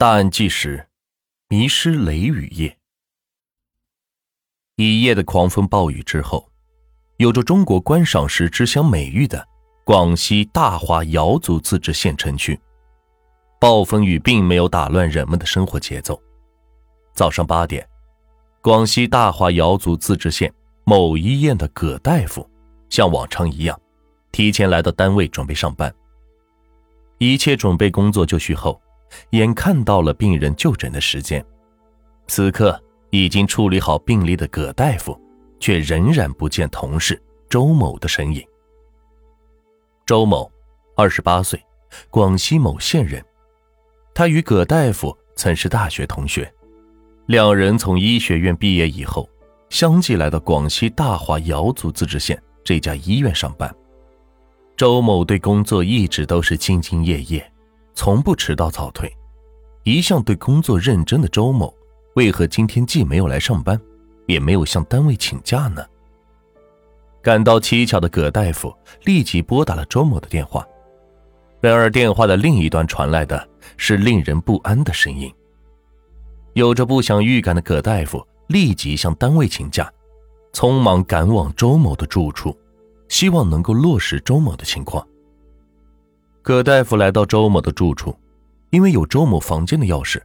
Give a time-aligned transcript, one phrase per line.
[0.00, 0.88] 大案纪实：
[1.48, 2.74] 迷失雷雨夜。
[4.76, 6.50] 一夜的狂风暴雨之后，
[7.18, 9.46] 有着中国观赏石之乡美誉的
[9.84, 12.58] 广西大华瑶族自治县城区，
[13.60, 16.18] 暴风雨并没有打乱人们的生活节奏。
[17.12, 17.86] 早上八点，
[18.62, 20.50] 广西大华瑶族自治县
[20.84, 22.48] 某医院的葛大夫，
[22.88, 23.78] 像往常一样，
[24.32, 25.94] 提前来到单位准备上班。
[27.18, 28.80] 一切准备工作就绪后。
[29.30, 31.44] 眼看到了病人就诊的时间，
[32.26, 35.18] 此刻已经处理好病例的葛大夫，
[35.58, 38.44] 却仍然不见同事周某的身影。
[40.06, 40.50] 周某，
[40.96, 41.60] 二十八岁，
[42.08, 43.24] 广西某县人。
[44.14, 46.52] 他与葛大夫曾是大学同学，
[47.26, 49.28] 两人从医学院毕业以后，
[49.70, 53.74] 相继来到广西大华瑶族自治县这家医院上班。
[54.76, 57.49] 周某对工作一直都是兢兢业业。
[57.94, 59.14] 从不迟到早退，
[59.84, 61.74] 一向对工作认真的周某，
[62.14, 63.80] 为何今天既没有来上班，
[64.26, 65.84] 也没有向单位请假呢？
[67.22, 70.66] 感到蹊跷的葛大夫立即拨打了周某的电话，
[71.60, 75.30] 然而电话的另一端传来的是令人不安的声音。
[76.54, 79.92] 有着不祥预感的葛大夫立即向单位请假，
[80.52, 82.56] 匆忙赶往周某的住处，
[83.08, 85.06] 希望能够落实周某的情况。
[86.42, 88.18] 葛大夫来到周某的住处，
[88.70, 90.20] 因为有周某房间的钥匙，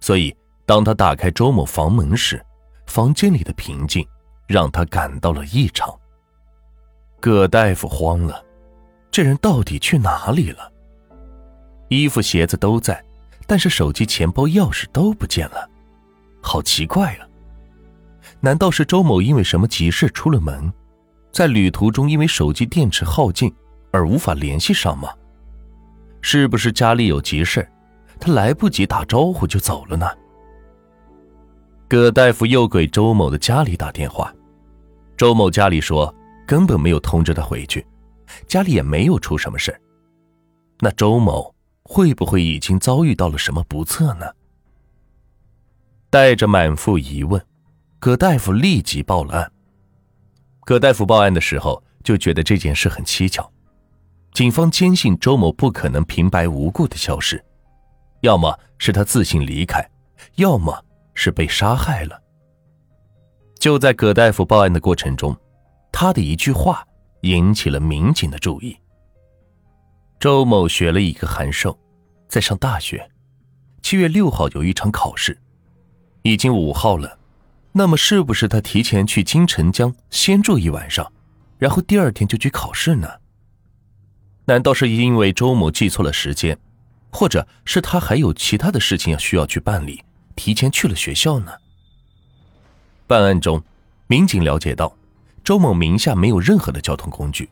[0.00, 2.44] 所以当他打开周某房门时，
[2.86, 4.06] 房间里的平静
[4.46, 5.94] 让他感到了异常。
[7.20, 8.42] 葛大夫慌了，
[9.10, 10.72] 这人到底去哪里了？
[11.88, 13.04] 衣服鞋子都在，
[13.46, 15.68] 但是手机、钱包、钥匙都不见了，
[16.40, 17.26] 好奇怪啊！
[18.40, 20.72] 难道是周某因为什么急事出了门，
[21.32, 23.52] 在旅途中因为手机电池耗尽
[23.90, 25.10] 而无法联系上吗？
[26.20, 27.66] 是不是家里有急事
[28.20, 30.06] 他来不及打招呼就走了呢？
[31.88, 34.34] 葛大夫又给周某的家里打电话，
[35.16, 36.14] 周某家里说
[36.46, 37.86] 根本没有通知他回去，
[38.46, 39.74] 家里也没有出什么事
[40.80, 44.26] 那周某会不会已经遭遇到了什么不测呢？
[46.10, 47.42] 带着满腹疑问，
[47.98, 49.52] 葛大夫立即报了案。
[50.64, 53.50] 葛大夫报案的时候就觉得这件事很蹊跷。
[54.32, 57.44] 警方坚信周某不可能平白无故的消失，
[58.20, 59.84] 要么是他自行离开，
[60.36, 60.84] 要么
[61.14, 62.22] 是被杀害了。
[63.58, 65.36] 就在葛大夫报案的过程中，
[65.90, 66.86] 他的一句话
[67.22, 68.76] 引起了民警的注意。
[70.20, 71.76] 周某学了一个函授，
[72.28, 73.10] 在上大学，
[73.82, 75.36] 七月六号有一场考试，
[76.22, 77.18] 已经五号了，
[77.72, 81.12] 那么是不是他提前去金城江先住一晚上，
[81.58, 83.08] 然后第二天就去考试呢？
[84.48, 86.58] 难道是因为周某记错了时间，
[87.10, 90.02] 或者是他还有其他的事情要需要去办理，
[90.34, 91.52] 提前去了学校呢？
[93.06, 93.62] 办案中，
[94.06, 94.96] 民警了解到，
[95.44, 97.50] 周某名下没有任何的交通工具。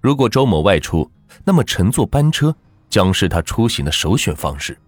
[0.00, 1.10] 如果周某外出，
[1.42, 2.54] 那么乘坐班车
[2.88, 4.78] 将是他出行的首选方式。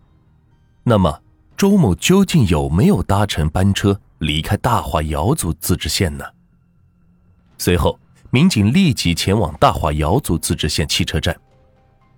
[0.84, 1.20] 那么，
[1.56, 6.24] 周某究竟有没有搭乘班车离开大化瑶族自治县呢？
[7.58, 7.98] 随后。
[8.34, 11.40] 民警立即前往大华瑶族自治县汽车站，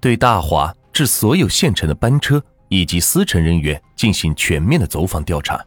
[0.00, 5.62] 对大华至所有县城的班车以及司乘人员进行全面的走访调查。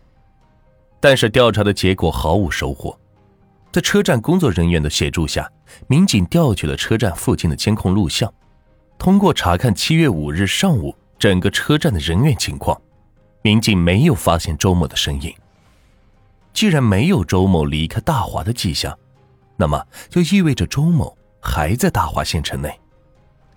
[0.99, 2.99] 但是调查的结果毫无收获。
[3.71, 5.47] 在车站工作人员的协助下，
[5.85, 8.33] 民警调取了车站附近的监控录像，
[8.97, 12.75] 通过查看七月五日上午整个车站的人员情况，
[13.43, 15.31] 民警没有发现周某的身影。
[16.53, 18.97] 既然没有周某离开大华的迹象。
[19.59, 22.79] 那么就意味着周某还在大华县城内，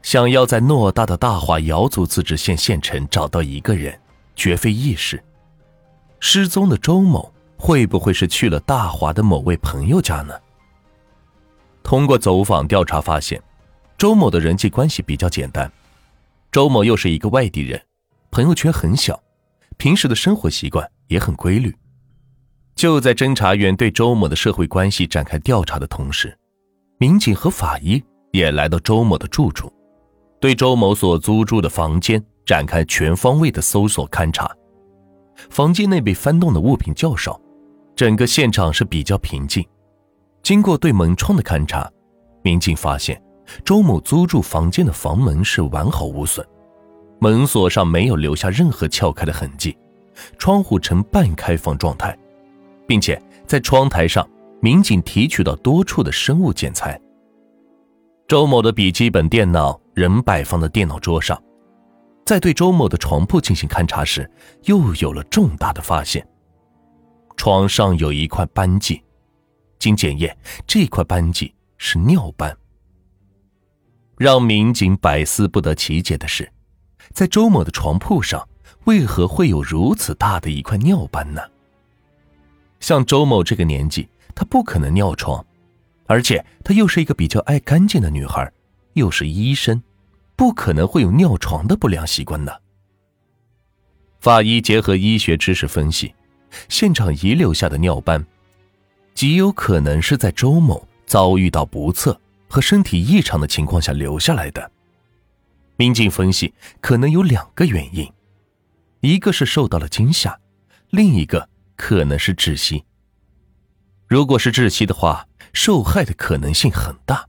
[0.02, 3.96] 想要在偌大的大华瑶族自治县县城找到一个人，
[4.34, 5.22] 绝非易事。
[6.18, 10.34] 失踪的周某会不会是去了大华的某位朋友家呢？
[11.84, 13.40] 通过走访调查发现，
[13.96, 15.70] 周某的人际关系比较简单，
[16.50, 17.80] 周某又是一个外地人，
[18.32, 19.22] 朋友圈很小，
[19.76, 21.72] 平时的生活习惯也很规律。
[22.74, 26.36] 就在侦查员对周某的社会关系展开调查的同时，
[26.98, 28.02] 民警和法医
[28.32, 29.72] 也来到周某的住处，
[30.40, 34.50] 对周某所租住的房间展开全方位的搜索勘查。
[35.50, 37.40] 房间内被翻动的物品较少，
[37.94, 39.64] 整个现场是比较平静。
[40.42, 41.88] 经过对门窗的勘查，
[42.42, 43.20] 民警发现
[43.64, 46.44] 周某租住房间的房门是完好无损，
[47.20, 49.76] 门锁上没有留下任何撬开的痕迹，
[50.38, 52.16] 窗户呈半开放状态。
[52.86, 54.28] 并且在窗台上，
[54.60, 57.00] 民警提取到多处的生物检材。
[58.28, 61.40] 周某的笔记本电脑仍摆放在电脑桌上，
[62.24, 64.30] 在对周某的床铺进行勘查时，
[64.64, 66.26] 又有了重大的发现。
[67.36, 69.02] 床上有一块斑迹，
[69.78, 70.36] 经检验，
[70.66, 72.56] 这块斑迹是尿斑。
[74.16, 76.50] 让民警百思不得其解的是，
[77.12, 78.48] 在周某的床铺上，
[78.84, 81.42] 为何会有如此大的一块尿斑呢？
[82.82, 85.42] 像周某这个年纪，她不可能尿床，
[86.06, 88.52] 而且她又是一个比较爱干净的女孩，
[88.94, 89.80] 又是医生，
[90.36, 92.60] 不可能会有尿床的不良习惯的。
[94.18, 96.12] 法医结合医学知识分析。
[96.68, 98.26] 现场遗留下的尿斑，
[99.14, 104.70] 极有可能是在周某遭遇到不测和身体异常的情况下留下来的。
[105.76, 106.52] 民警分析，
[106.82, 108.12] 可能有两个原因：
[109.00, 110.38] 一个是受到了惊吓，
[110.90, 111.48] 另一个
[111.82, 112.84] 可能是窒息。
[114.06, 117.28] 如果是窒息的话，受害的可能性很大。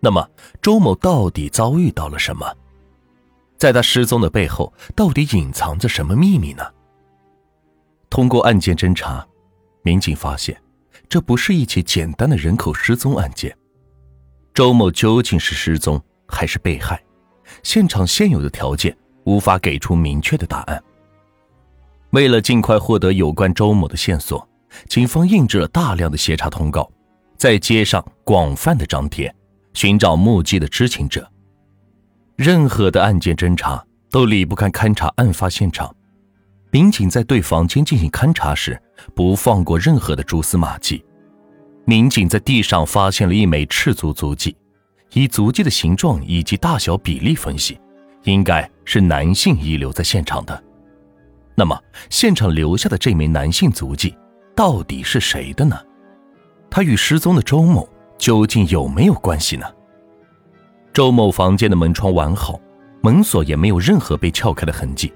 [0.00, 0.28] 那么，
[0.60, 2.52] 周某到底遭遇到了什么？
[3.56, 6.64] 在他失踪的背后，到底隐藏着什么秘密呢？
[8.10, 9.24] 通过案件侦查，
[9.82, 10.60] 民警发现，
[11.08, 13.56] 这不是一起简单的人口失踪案件。
[14.52, 17.00] 周某究竟是失踪还是被害？
[17.62, 20.82] 现场现有的条件无法给出明确的答案。
[22.10, 24.46] 为了尽快获得有关周某的线索，
[24.88, 26.90] 警方印制了大量的协查通告，
[27.36, 29.34] 在街上广泛的张贴，
[29.74, 31.30] 寻找目击的知情者。
[32.36, 35.94] 任何的案件侦查都离不开勘查案发现场。
[36.70, 38.80] 民警在对房间进行勘查时，
[39.14, 41.04] 不放过任何的蛛丝马迹。
[41.84, 44.54] 民警在地上发现了一枚赤足足迹，
[45.12, 47.78] 以足迹的形状以及大小比例分析，
[48.24, 50.64] 应该是男性遗留在现场的。
[51.58, 51.76] 那么，
[52.08, 54.16] 现场留下的这枚男性足迹
[54.54, 55.76] 到底是谁的呢？
[56.70, 59.66] 他与失踪的周某究竟有没有关系呢？
[60.92, 62.60] 周某房间的门窗完好，
[63.02, 65.12] 门锁也没有任何被撬开的痕迹，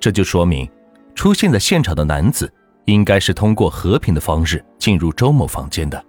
[0.00, 0.68] 这就说明。
[1.14, 2.52] 出现在现场的男子
[2.86, 6.04] 应该是通过和平的方式进入周某房间的。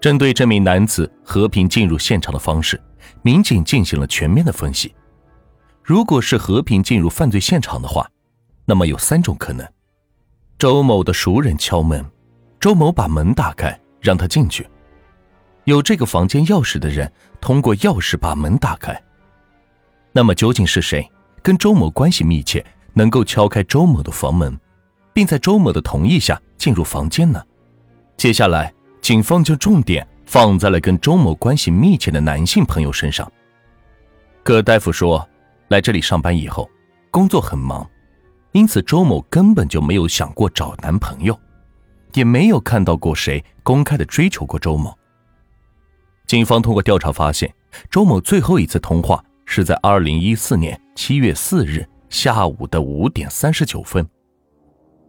[0.00, 2.80] 针对这名男子和平进入现场的方式，
[3.22, 4.92] 民警进行了全面的分析。
[5.84, 8.04] 如果是和平进入犯罪现场的话，
[8.68, 9.66] 那么有三种可能：
[10.58, 12.04] 周某的熟人敲门，
[12.60, 14.62] 周某把门打开让他进去；
[15.64, 17.10] 有这个房间钥匙的人
[17.40, 19.02] 通过钥匙把门打开。
[20.12, 21.10] 那么究竟是谁
[21.42, 22.62] 跟周某关系密切？
[22.92, 24.58] 能够敲开周某的房门，
[25.14, 27.42] 并在周某的同意下进入房间呢？
[28.18, 33.30] 接下来，警方将重点放在了跟周某关系密切的男性朋友身上。
[34.42, 35.26] 葛大夫说，
[35.68, 36.68] 来这里上班以后，
[37.10, 37.88] 工作很忙，
[38.52, 41.38] 因此周某根本就没有想过找男朋友，
[42.14, 44.96] 也没有看到过谁公开的追求过周某。
[46.26, 47.54] 警方通过调查发现，
[47.90, 51.86] 周某最后一次通话是在二零一四年七月四日。
[52.10, 54.08] 下午的五点三十九分，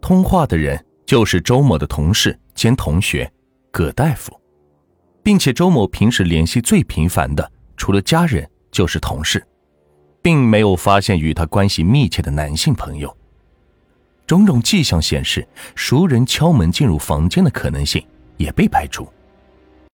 [0.02, 3.32] 通话的人就是周某的同事兼同学
[3.70, 4.38] 葛大夫，
[5.22, 9.42] 并且周某平时联系最频繁的除了家人就是同事，
[10.20, 13.16] 并没有发现与他关系密切的男性朋友。
[14.30, 15.44] 种种迹象显示，
[15.74, 18.00] 熟人敲门进入房间的可能性
[18.36, 19.12] 也被排除。